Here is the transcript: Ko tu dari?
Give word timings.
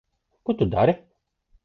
Ko 0.47 0.55
tu 0.61 0.67
dari? 0.75 0.95